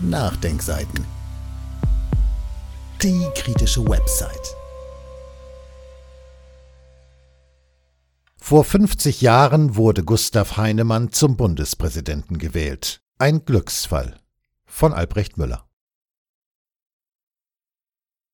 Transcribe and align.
Nachdenkseiten. 0.00 1.04
Die 3.02 3.26
kritische 3.34 3.84
Website. 3.84 4.54
Vor 8.36 8.62
50 8.62 9.20
Jahren 9.22 9.74
wurde 9.74 10.04
Gustav 10.04 10.56
Heinemann 10.56 11.10
zum 11.10 11.36
Bundespräsidenten 11.36 12.38
gewählt. 12.38 13.00
Ein 13.18 13.44
Glücksfall. 13.44 14.20
Von 14.66 14.92
Albrecht 14.92 15.36
Müller. 15.36 15.68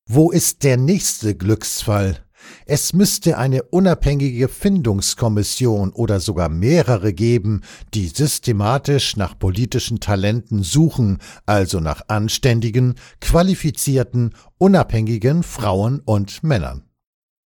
Wo 0.07 0.29
ist 0.29 0.63
der 0.63 0.77
nächste 0.77 1.35
Glücksfall? 1.35 2.24
Es 2.65 2.93
müsste 2.93 3.37
eine 3.37 3.63
unabhängige 3.63 4.47
Findungskommission 4.47 5.91
oder 5.91 6.19
sogar 6.19 6.49
mehrere 6.49 7.13
geben, 7.13 7.61
die 7.93 8.07
systematisch 8.07 9.17
nach 9.17 9.37
politischen 9.37 9.99
Talenten 9.99 10.63
suchen, 10.63 11.19
also 11.45 11.79
nach 11.79 12.03
anständigen, 12.07 12.95
qualifizierten, 13.21 14.33
unabhängigen 14.57 15.43
Frauen 15.43 15.99
und 15.99 16.43
Männern. 16.43 16.85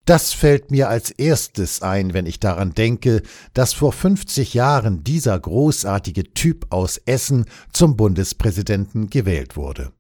Das 0.08 0.32
fällt 0.32 0.70
mir 0.70 0.88
als 0.88 1.10
erstes 1.10 1.82
ein, 1.82 2.14
wenn 2.14 2.24
ich 2.24 2.40
daran 2.40 2.72
denke, 2.72 3.20
dass 3.52 3.74
vor 3.74 3.92
50 3.92 4.54
Jahren 4.54 5.04
dieser 5.04 5.38
großartige 5.38 6.32
Typ 6.32 6.68
aus 6.70 6.96
Essen 7.04 7.44
zum 7.74 7.94
Bundespräsidenten 7.94 9.10
gewählt 9.10 9.54
wurde. 9.54 9.92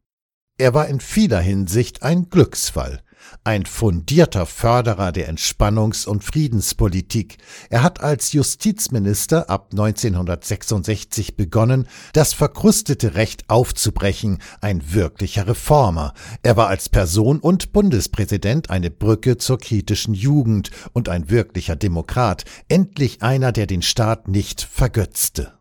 Er 0.56 0.72
war 0.72 0.88
in 0.88 1.00
vieler 1.00 1.40
Hinsicht 1.40 2.02
ein 2.02 2.30
Glücksfall, 2.30 3.02
ein 3.44 3.66
fundierter 3.66 4.46
Förderer 4.46 5.12
der 5.12 5.32
Entspannungs- 5.32 6.06
und 6.06 6.24
Friedenspolitik. 6.24 7.38
Er 7.70 7.82
hat 7.82 8.00
als 8.00 8.32
Justizminister 8.32 9.50
ab 9.50 9.68
1966 9.72 11.36
begonnen, 11.36 11.86
das 12.12 12.32
verkrustete 12.32 13.14
Recht 13.14 13.48
aufzubrechen, 13.48 14.38
ein 14.60 14.92
wirklicher 14.92 15.46
Reformer. 15.46 16.14
Er 16.42 16.56
war 16.56 16.68
als 16.68 16.88
Person 16.88 17.40
und 17.40 17.72
Bundespräsident 17.72 18.70
eine 18.70 18.90
Brücke 18.90 19.36
zur 19.38 19.58
kritischen 19.58 20.14
Jugend 20.14 20.70
und 20.92 21.08
ein 21.08 21.30
wirklicher 21.30 21.76
Demokrat, 21.76 22.44
endlich 22.68 23.22
einer, 23.22 23.52
der 23.52 23.66
den 23.66 23.82
Staat 23.82 24.28
nicht 24.28 24.62
vergötzte. 24.62 25.57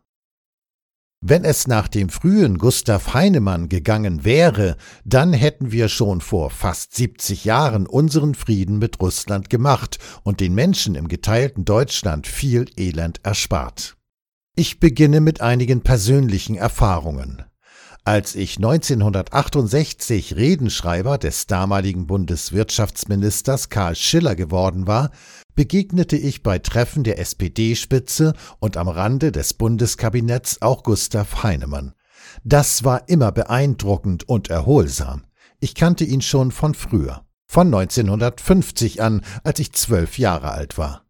Wenn 1.20 1.44
es 1.44 1.66
nach 1.66 1.88
dem 1.88 2.10
frühen 2.10 2.58
Gustav 2.58 3.12
Heinemann 3.12 3.68
gegangen 3.68 4.24
wäre, 4.24 4.76
dann 5.04 5.32
hätten 5.32 5.72
wir 5.72 5.88
schon 5.88 6.20
vor 6.20 6.50
fast 6.50 6.94
70 6.94 7.44
Jahren 7.44 7.88
unseren 7.88 8.36
Frieden 8.36 8.78
mit 8.78 9.00
Russland 9.00 9.50
gemacht 9.50 9.98
und 10.22 10.38
den 10.38 10.54
Menschen 10.54 10.94
im 10.94 11.08
geteilten 11.08 11.64
Deutschland 11.64 12.28
viel 12.28 12.66
Elend 12.76 13.18
erspart. 13.24 13.96
Ich 14.54 14.78
beginne 14.78 15.20
mit 15.20 15.40
einigen 15.40 15.82
persönlichen 15.82 16.54
Erfahrungen. 16.54 17.42
Als 18.04 18.36
ich 18.36 18.56
1968 18.56 20.36
Redenschreiber 20.36 21.18
des 21.18 21.46
damaligen 21.46 22.06
Bundeswirtschaftsministers 22.06 23.70
Karl 23.70 23.96
Schiller 23.96 24.36
geworden 24.36 24.86
war, 24.86 25.10
begegnete 25.58 26.16
ich 26.16 26.44
bei 26.44 26.60
Treffen 26.60 27.02
der 27.02 27.18
SPD-Spitze 27.18 28.34
und 28.60 28.76
am 28.76 28.86
Rande 28.86 29.32
des 29.32 29.54
Bundeskabinetts 29.54 30.62
auch 30.62 30.84
Gustav 30.84 31.42
Heinemann. 31.42 31.94
Das 32.44 32.84
war 32.84 33.08
immer 33.08 33.32
beeindruckend 33.32 34.28
und 34.28 34.50
erholsam. 34.50 35.24
Ich 35.58 35.74
kannte 35.74 36.04
ihn 36.04 36.20
schon 36.20 36.52
von 36.52 36.74
früher, 36.74 37.24
von 37.44 37.74
1950 37.74 39.02
an, 39.02 39.22
als 39.42 39.58
ich 39.58 39.72
zwölf 39.72 40.16
Jahre 40.16 40.52
alt 40.52 40.78
war. 40.78 41.02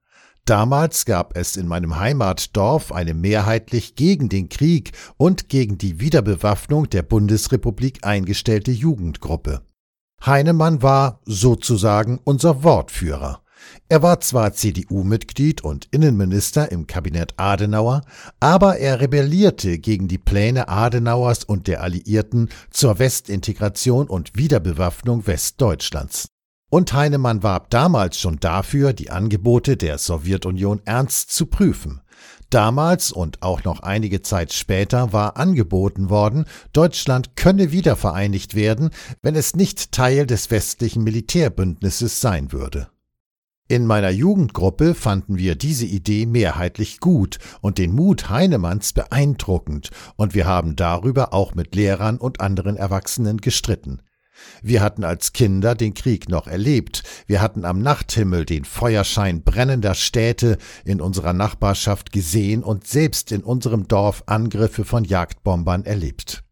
Damals 0.46 1.04
gab 1.04 1.36
es 1.36 1.58
in 1.58 1.68
meinem 1.68 1.98
Heimatdorf 1.98 2.90
eine 2.90 3.12
mehrheitlich 3.12 3.96
gegen 3.96 4.30
den 4.30 4.48
Krieg 4.48 4.92
und 5.18 5.50
gegen 5.50 5.76
die 5.76 6.00
Wiederbewaffnung 6.00 6.88
der 6.88 7.02
Bundesrepublik 7.02 8.06
eingestellte 8.06 8.70
Jugendgruppe. 8.70 9.60
Heinemann 10.24 10.80
war 10.80 11.20
sozusagen 11.26 12.18
unser 12.24 12.62
Wortführer. 12.64 13.42
Er 13.88 14.02
war 14.02 14.20
zwar 14.20 14.52
CDU-Mitglied 14.52 15.62
und 15.62 15.88
Innenminister 15.90 16.70
im 16.70 16.86
Kabinett 16.86 17.34
Adenauer, 17.36 18.02
aber 18.40 18.78
er 18.78 19.00
rebellierte 19.00 19.78
gegen 19.78 20.08
die 20.08 20.18
Pläne 20.18 20.68
Adenauers 20.68 21.44
und 21.44 21.66
der 21.66 21.82
Alliierten 21.82 22.48
zur 22.70 22.98
Westintegration 22.98 24.08
und 24.08 24.36
Wiederbewaffnung 24.36 25.26
Westdeutschlands. 25.26 26.28
Und 26.70 26.92
Heinemann 26.92 27.42
warb 27.42 27.70
damals 27.70 28.18
schon 28.18 28.40
dafür, 28.40 28.92
die 28.92 29.10
Angebote 29.10 29.76
der 29.76 29.96
Sowjetunion 29.96 30.82
ernst 30.84 31.32
zu 31.32 31.46
prüfen. 31.46 32.02
Damals 32.50 33.12
und 33.12 33.42
auch 33.42 33.64
noch 33.64 33.80
einige 33.80 34.22
Zeit 34.22 34.52
später 34.52 35.12
war 35.12 35.36
angeboten 35.36 36.08
worden, 36.08 36.46
Deutschland 36.72 37.36
könne 37.36 37.72
wiedervereinigt 37.72 38.54
werden, 38.54 38.90
wenn 39.22 39.34
es 39.34 39.54
nicht 39.54 39.92
Teil 39.92 40.26
des 40.26 40.50
westlichen 40.50 41.04
Militärbündnisses 41.04 42.20
sein 42.20 42.52
würde. 42.52 42.88
In 43.70 43.84
meiner 43.84 44.08
Jugendgruppe 44.08 44.94
fanden 44.94 45.36
wir 45.36 45.54
diese 45.54 45.84
Idee 45.84 46.24
mehrheitlich 46.24 47.00
gut 47.00 47.38
und 47.60 47.76
den 47.76 47.92
Mut 47.92 48.30
Heinemanns 48.30 48.94
beeindruckend, 48.94 49.90
und 50.16 50.34
wir 50.34 50.46
haben 50.46 50.74
darüber 50.74 51.34
auch 51.34 51.54
mit 51.54 51.74
Lehrern 51.74 52.16
und 52.16 52.40
anderen 52.40 52.78
Erwachsenen 52.78 53.42
gestritten. 53.42 54.00
Wir 54.62 54.80
hatten 54.80 55.04
als 55.04 55.34
Kinder 55.34 55.74
den 55.74 55.92
Krieg 55.92 56.30
noch 56.30 56.46
erlebt, 56.46 57.02
wir 57.26 57.42
hatten 57.42 57.66
am 57.66 57.82
Nachthimmel 57.82 58.46
den 58.46 58.64
Feuerschein 58.64 59.42
brennender 59.42 59.94
Städte 59.94 60.56
in 60.86 61.02
unserer 61.02 61.34
Nachbarschaft 61.34 62.10
gesehen 62.10 62.62
und 62.62 62.86
selbst 62.86 63.32
in 63.32 63.42
unserem 63.42 63.86
Dorf 63.86 64.22
Angriffe 64.24 64.86
von 64.86 65.04
Jagdbombern 65.04 65.84
erlebt. 65.84 66.42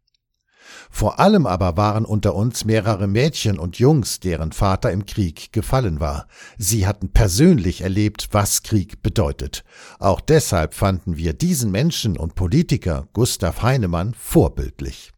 Vor 0.89 1.19
allem 1.19 1.45
aber 1.45 1.77
waren 1.77 2.05
unter 2.05 2.35
uns 2.35 2.65
mehrere 2.65 3.07
Mädchen 3.07 3.59
und 3.59 3.79
Jungs, 3.79 4.19
deren 4.19 4.51
Vater 4.51 4.91
im 4.91 5.05
Krieg 5.05 5.51
gefallen 5.53 5.99
war. 5.99 6.27
Sie 6.57 6.87
hatten 6.87 7.11
persönlich 7.11 7.81
erlebt, 7.81 8.29
was 8.31 8.63
Krieg 8.63 9.01
bedeutet. 9.03 9.63
Auch 9.99 10.21
deshalb 10.21 10.73
fanden 10.73 11.17
wir 11.17 11.33
diesen 11.33 11.71
Menschen 11.71 12.17
und 12.17 12.35
Politiker 12.35 13.07
Gustav 13.13 13.61
Heinemann 13.61 14.13
vorbildlich. 14.13 15.13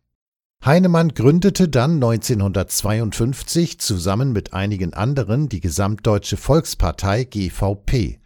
Heinemann 0.66 1.14
gründete 1.14 1.70
dann 1.70 1.94
1952 1.94 3.80
zusammen 3.80 4.34
mit 4.34 4.54
einigen 4.54 4.94
anderen 4.94 5.48
die 5.48 5.62
Gesamtdeutsche 5.62 6.36
Volkspartei 6.36 7.24
GVP. 7.24 8.20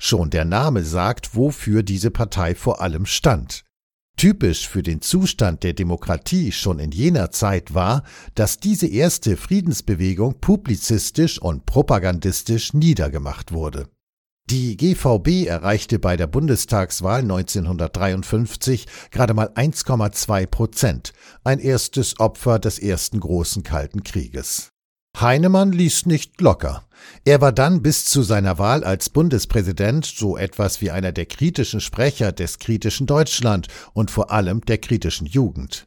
Schon 0.00 0.30
der 0.30 0.44
Name 0.44 0.82
sagt, 0.82 1.36
wofür 1.36 1.84
diese 1.84 2.10
Partei 2.10 2.56
vor 2.56 2.80
allem 2.80 3.06
stand. 3.06 3.65
Typisch 4.16 4.66
für 4.66 4.82
den 4.82 5.02
Zustand 5.02 5.62
der 5.62 5.74
Demokratie 5.74 6.50
schon 6.50 6.78
in 6.78 6.90
jener 6.90 7.30
Zeit 7.30 7.74
war, 7.74 8.02
dass 8.34 8.58
diese 8.58 8.86
erste 8.86 9.36
Friedensbewegung 9.36 10.40
publizistisch 10.40 11.38
und 11.40 11.66
propagandistisch 11.66 12.72
niedergemacht 12.72 13.52
wurde. 13.52 13.88
Die 14.48 14.76
GVB 14.76 15.46
erreichte 15.48 15.98
bei 15.98 16.16
der 16.16 16.28
Bundestagswahl 16.28 17.20
1953 17.22 18.86
gerade 19.10 19.34
mal 19.34 19.48
1,2 19.48 20.46
Prozent, 20.46 21.12
ein 21.44 21.58
erstes 21.58 22.18
Opfer 22.18 22.58
des 22.58 22.78
ersten 22.78 23.20
großen 23.20 23.64
Kalten 23.64 24.02
Krieges. 24.02 24.70
Heinemann 25.20 25.72
ließ 25.72 26.06
nicht 26.06 26.40
locker. 26.40 26.84
Er 27.24 27.40
war 27.40 27.52
dann 27.52 27.82
bis 27.82 28.04
zu 28.04 28.22
seiner 28.22 28.58
Wahl 28.58 28.84
als 28.84 29.08
Bundespräsident 29.08 30.04
so 30.04 30.36
etwas 30.36 30.80
wie 30.80 30.90
einer 30.90 31.12
der 31.12 31.26
kritischen 31.26 31.80
Sprecher 31.80 32.32
des 32.32 32.58
kritischen 32.58 33.06
Deutschland 33.06 33.68
und 33.94 34.10
vor 34.10 34.30
allem 34.30 34.60
der 34.62 34.78
kritischen 34.78 35.26
Jugend. 35.26 35.86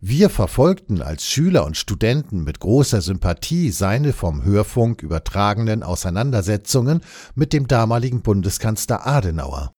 Wir 0.00 0.30
verfolgten 0.30 1.02
als 1.02 1.26
Schüler 1.26 1.64
und 1.64 1.76
Studenten 1.76 2.44
mit 2.44 2.60
großer 2.60 3.00
Sympathie 3.00 3.70
seine 3.70 4.12
vom 4.12 4.44
Hörfunk 4.44 5.02
übertragenen 5.02 5.82
Auseinandersetzungen 5.82 7.00
mit 7.34 7.52
dem 7.52 7.68
damaligen 7.68 8.22
Bundeskanzler 8.22 9.06
Adenauer. 9.06 9.75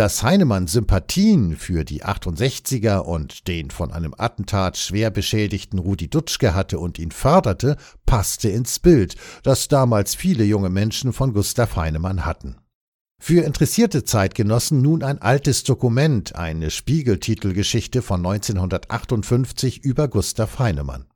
Dass 0.00 0.22
Heinemann 0.22 0.66
Sympathien 0.66 1.58
für 1.58 1.84
die 1.84 2.02
68er 2.02 3.00
und 3.00 3.48
den 3.48 3.70
von 3.70 3.92
einem 3.92 4.14
Attentat 4.16 4.78
schwer 4.78 5.10
beschädigten 5.10 5.78
Rudi 5.78 6.08
Dutschke 6.08 6.54
hatte 6.54 6.78
und 6.78 6.98
ihn 6.98 7.10
förderte, 7.10 7.76
passte 8.06 8.48
ins 8.48 8.78
Bild, 8.78 9.16
das 9.42 9.68
damals 9.68 10.14
viele 10.14 10.44
junge 10.44 10.70
Menschen 10.70 11.12
von 11.12 11.34
Gustav 11.34 11.76
Heinemann 11.76 12.24
hatten. 12.24 12.56
Für 13.20 13.42
interessierte 13.42 14.02
Zeitgenossen 14.02 14.80
nun 14.80 15.02
ein 15.02 15.20
altes 15.20 15.64
Dokument, 15.64 16.34
eine 16.34 16.70
Spiegeltitelgeschichte 16.70 18.00
von 18.00 18.24
1958 18.24 19.84
über 19.84 20.08
Gustav 20.08 20.58
Heinemann. 20.58 21.09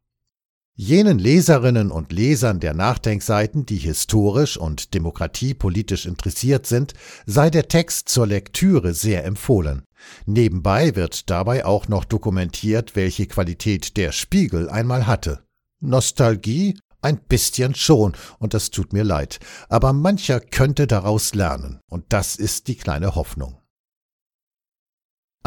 Jenen 0.76 1.20
Leserinnen 1.20 1.92
und 1.92 2.10
Lesern 2.10 2.58
der 2.58 2.74
Nachdenkseiten, 2.74 3.64
die 3.64 3.76
historisch 3.76 4.56
und 4.56 4.92
demokratiepolitisch 4.92 6.04
interessiert 6.04 6.66
sind, 6.66 6.94
sei 7.26 7.48
der 7.48 7.68
Text 7.68 8.08
zur 8.08 8.26
Lektüre 8.26 8.92
sehr 8.92 9.24
empfohlen. 9.24 9.84
Nebenbei 10.26 10.96
wird 10.96 11.30
dabei 11.30 11.64
auch 11.64 11.86
noch 11.86 12.04
dokumentiert, 12.04 12.96
welche 12.96 13.28
Qualität 13.28 13.96
der 13.96 14.10
Spiegel 14.10 14.68
einmal 14.68 15.06
hatte. 15.06 15.44
Nostalgie 15.78 16.76
ein 17.02 17.18
bisschen 17.18 17.76
schon, 17.76 18.14
und 18.40 18.52
das 18.52 18.70
tut 18.70 18.92
mir 18.92 19.04
leid, 19.04 19.38
aber 19.68 19.92
mancher 19.92 20.40
könnte 20.40 20.88
daraus 20.88 21.34
lernen, 21.34 21.78
und 21.88 22.06
das 22.08 22.34
ist 22.34 22.66
die 22.66 22.76
kleine 22.76 23.14
Hoffnung. 23.14 23.63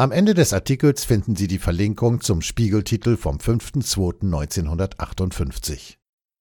Am 0.00 0.12
Ende 0.12 0.34
des 0.34 0.52
Artikels 0.52 1.04
finden 1.04 1.34
Sie 1.34 1.48
die 1.48 1.58
Verlinkung 1.58 2.20
zum 2.20 2.40
Spiegeltitel 2.40 3.16
vom 3.16 3.38
5.2.1958. 3.38 5.96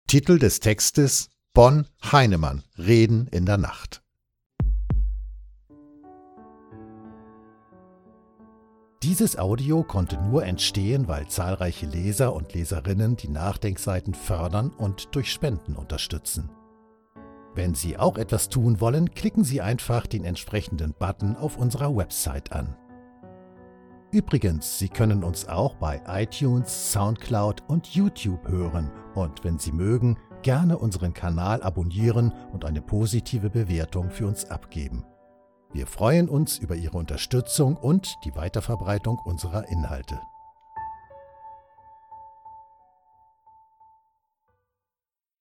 Titel 0.06 0.38
des 0.38 0.60
Textes 0.60 1.32
Bonn 1.54 1.88
Heinemann 2.12 2.62
Reden 2.78 3.26
in 3.32 3.48
der 3.48 3.58
Nacht. 3.58 4.04
Dieses 9.02 9.40
Audio 9.40 9.82
konnte 9.82 10.22
nur 10.22 10.46
entstehen, 10.46 11.08
weil 11.08 11.28
zahlreiche 11.28 11.88
Leser 11.88 12.36
und 12.36 12.54
Leserinnen 12.54 13.18
die 13.18 13.30
Nachdenkseiten 13.30 14.14
fördern 14.14 14.70
und 14.70 15.16
durch 15.16 15.32
Spenden 15.32 15.76
unterstützen. 15.76 16.52
Wenn 17.56 17.74
Sie 17.74 17.98
auch 17.98 18.20
etwas 18.20 18.50
tun 18.50 18.80
wollen, 18.82 19.16
klicken 19.16 19.44
Sie 19.44 19.62
einfach 19.62 20.06
den 20.06 20.26
entsprechenden 20.26 20.94
Button 20.94 21.36
auf 21.36 21.58
unserer 21.58 21.98
Website 21.98 22.52
an. 22.52 22.78
Übrigens, 24.12 24.80
Sie 24.80 24.88
können 24.88 25.24
uns 25.24 25.48
auch 25.50 25.76
bei 25.76 26.02
iTunes, 26.08 26.94
SoundCloud 26.94 27.64
und 27.68 27.88
YouTube 27.88 28.48
hören 28.48 28.90
und 29.16 29.44
wenn 29.44 29.60
Sie 29.60 29.74
mögen, 29.74 30.18
gerne 30.44 30.78
unseren 30.78 31.14
Kanal 31.14 31.62
abonnieren 31.62 32.32
und 32.54 32.64
eine 32.64 32.82
positive 32.82 33.50
Bewertung 33.50 34.10
für 34.10 34.28
uns 34.28 34.46
abgeben. 34.46 35.04
Wir 35.74 35.88
freuen 35.88 36.30
uns 36.30 36.58
über 36.58 36.76
Ihre 36.76 36.98
Unterstützung 36.98 37.76
und 37.76 38.16
die 38.24 38.34
Weiterverbreitung 38.36 39.20
unserer 39.20 39.68
Inhalte. 39.68 40.20